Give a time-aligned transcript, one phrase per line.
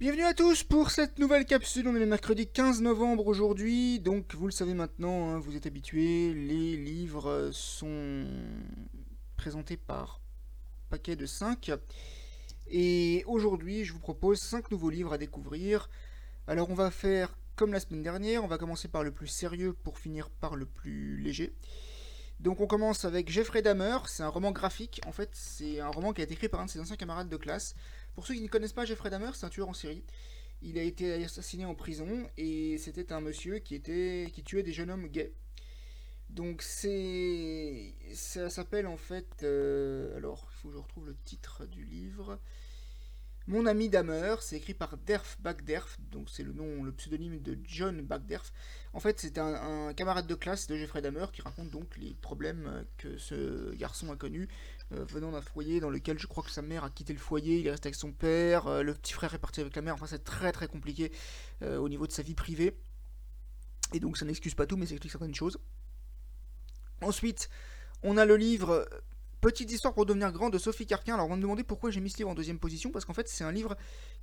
[0.00, 1.86] Bienvenue à tous pour cette nouvelle capsule.
[1.86, 4.00] On est le mercredi 15 novembre aujourd'hui.
[4.00, 8.26] Donc, vous le savez maintenant, hein, vous êtes habitués, les livres sont
[9.36, 10.22] présentés par
[10.88, 11.72] paquet de 5.
[12.68, 15.90] Et aujourd'hui, je vous propose 5 nouveaux livres à découvrir.
[16.46, 18.42] Alors, on va faire comme la semaine dernière.
[18.42, 21.52] On va commencer par le plus sérieux pour finir par le plus léger.
[22.40, 26.14] Donc on commence avec Jeffrey Dahmer, c'est un roman graphique, en fait c'est un roman
[26.14, 27.74] qui a été écrit par un de ses anciens camarades de classe.
[28.14, 30.02] Pour ceux qui ne connaissent pas Jeffrey Dahmer, c'est un tueur en série.
[30.62, 34.72] Il a été assassiné en prison et c'était un monsieur qui était qui tuait des
[34.72, 35.34] jeunes hommes gays.
[36.30, 41.66] Donc c'est ça s'appelle en fait euh, alors il faut que je retrouve le titre
[41.66, 42.38] du livre.
[43.50, 47.58] Mon ami Dahmer, c'est écrit par Derf Bagderf, donc c'est le nom, le pseudonyme de
[47.64, 48.52] John Bagderf.
[48.92, 52.86] En fait, c'est un, camarade de classe de Jeffrey Dahmer qui raconte donc les problèmes
[52.96, 54.48] que ce garçon a connus
[54.92, 57.58] euh, venant d'un foyer dans lequel je crois que sa mère a quitté le foyer,
[57.58, 59.94] il est resté avec son père, euh, le petit frère est parti avec la mère.
[59.94, 61.10] Enfin, c'est très très compliqué
[61.62, 62.76] euh, au niveau de sa vie privée.
[63.92, 65.58] Et donc, ça n'excuse pas tout, mais ça explique certaines choses.
[67.00, 67.50] Ensuite,
[68.04, 68.88] on a le livre
[69.40, 71.14] Petite histoire pour devenir grand de Sophie Carquin.
[71.14, 73.14] Alors on va me demander pourquoi j'ai mis ce livre en deuxième position, parce qu'en
[73.14, 73.74] fait c'est un livre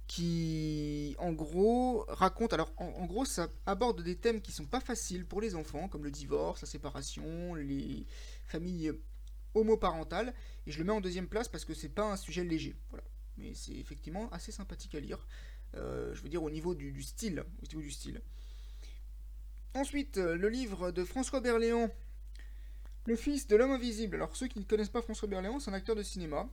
[0.06, 5.26] qui en gros raconte, alors en, gros ça aborde des thèmes qui sont pas faciles
[5.26, 8.06] pour les enfants, comme le divorce, la séparation, les
[8.46, 8.92] familles
[9.56, 10.36] homoparentales,
[10.68, 12.76] et je le mets en deuxième place parce que c'est pas un sujet léger.
[13.38, 15.26] Mais c'est effectivement assez sympathique à lire,
[15.74, 17.44] euh, je veux dire au niveau du, style.
[17.64, 18.22] Au niveau du style.
[19.74, 21.90] Ensuite, euh, le livre de François Berléand,
[23.08, 24.18] le fils de l'homme invisible.
[24.18, 26.46] Alors, ceux qui ne connaissent pas François Berléand, c'est un acteur de cinéma.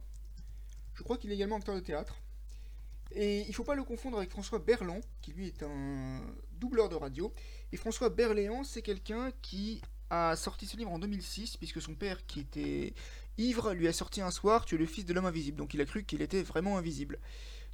[0.94, 2.22] Je crois qu'il est également acteur de théâtre.
[3.10, 6.20] Et il ne faut pas le confondre avec François Berland, qui lui est un
[6.52, 7.32] doubleur de radio.
[7.72, 12.24] Et François Berléand, c'est quelqu'un qui a sorti ce livre en 2006, puisque son père,
[12.26, 12.94] qui était
[13.36, 15.58] ivre, lui a sorti un soir Tu es le fils de l'homme invisible.
[15.58, 17.18] Donc il a cru qu'il était vraiment invisible.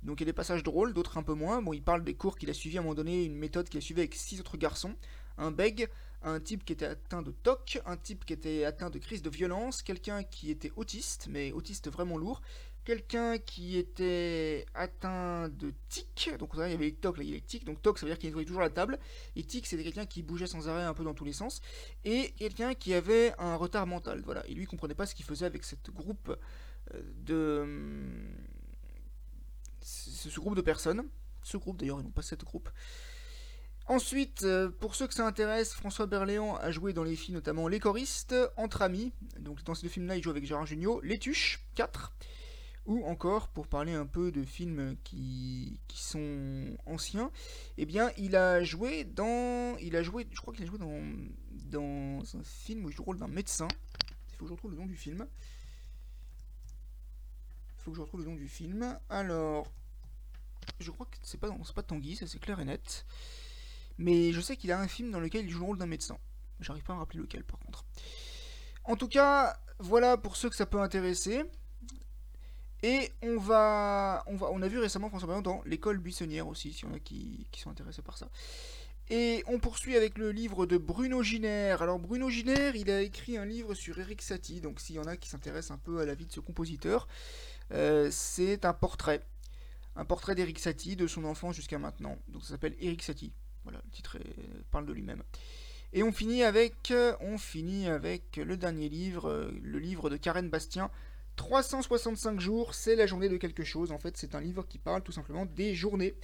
[0.03, 1.61] Donc il y a des passages drôles, d'autres un peu moins.
[1.61, 3.77] Bon, il parle des cours qu'il a suivis à un moment donné, une méthode qu'il
[3.77, 4.95] a suivie avec six autres garçons.
[5.37, 5.91] Un beg,
[6.23, 9.31] un type qui était atteint de TOC, un type qui était atteint de crise de
[9.31, 12.43] violence, quelqu'un qui était autiste, mais autiste vraiment lourd,
[12.85, 17.31] quelqu'un qui était atteint de tic, donc il y avait les TOC, là il y
[17.31, 18.99] avait les tic, donc TOC ça veut dire qu'il nettoyait toujours la table,
[19.37, 21.61] et tic c'était quelqu'un qui bougeait sans arrêt un peu dans tous les sens,
[22.05, 25.47] et quelqu'un qui avait un retard mental, voilà, et lui comprenait pas ce qu'il faisait
[25.47, 26.37] avec cette groupe
[26.95, 27.67] euh, de...
[29.83, 31.05] ce groupe de personnes,
[31.43, 32.69] ce groupe d'ailleurs, ils n'ont pas cette groupe,
[33.91, 37.67] Ensuite, euh, pour ceux que ça intéresse, François Berléand a joué dans les films notamment
[37.67, 41.19] Les choristes, Entre amis, donc dans ces deux films-là, il joue avec Gérard Jugnot, Les
[41.19, 42.13] Tuches, 4,
[42.87, 47.33] ou encore, pour parler un peu de films qui, sont anciens,
[47.79, 49.77] eh bien, il a joué dans...
[49.79, 51.03] Il a joué, je crois qu'il a joué dans,
[51.51, 53.67] dans un film où il joue le rôle d'un médecin.
[54.29, 55.27] Il faut que je retrouve le nom du film.
[57.77, 58.97] Il faut que je retrouve le nom du film.
[59.09, 59.67] Alors,
[60.79, 63.05] je crois que c'est pas, pas Tanguy, ça c'est clair et net.
[64.01, 66.17] Mais je sais qu'il a un film dans lequel il joue le rôle d'un médecin.
[66.61, 67.85] J'arrive pas à me rappeler lequel par contre.
[68.85, 71.45] En tout cas, voilà pour ceux que ça peut intéresser.
[72.83, 76.73] Et on va, on va, on a vu récemment François Berléand dans l'école buissonnière aussi,
[76.73, 78.31] s'il y en a qui, qui, sont intéressés par ça.
[79.11, 81.77] Et on poursuit avec le livre de Bruno Giner.
[81.79, 85.05] Alors Bruno Giner, il a écrit un livre sur Eric Satie, donc s'il y en
[85.05, 87.07] a qui s'intéressent un peu à la vie de ce compositeur,
[87.73, 89.21] euh, c'est un portrait.
[89.95, 92.17] Un portrait d'Eric Satie, de son enfance jusqu'à maintenant.
[92.29, 93.35] Donc ça s'appelle Eric Satie.
[93.65, 94.19] Voilà, le titre
[94.71, 95.23] parle de lui-même.
[95.93, 100.91] Et on finit avec, on finit avec le dernier livre, le livre de Karen Bastien.
[101.37, 103.93] 365 jours, c'est la journée de quelque chose.
[103.93, 106.15] En fait, c'est un livre qui parle tout simplement des journées.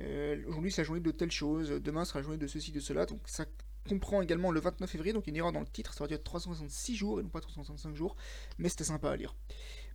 [0.00, 1.70] Euh, aujourd'hui, c'est la journée de telle chose.
[1.70, 3.06] Demain sera la journée de ceci, de cela.
[3.06, 3.46] Donc, ça
[3.88, 5.12] comprend également le 29 février.
[5.12, 5.94] Donc, il y a une erreur dans le titre.
[5.94, 8.16] Ça va dire 366 jours et non pas 365 jours.
[8.58, 9.34] Mais c'était sympa à lire.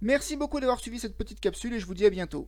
[0.02, 2.48] Merci beaucoup d'avoir suivi cette petite capsule et je vous dis à bientôt.